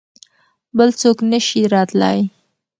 [0.77, 2.19] بل څوک نه شي راتلای.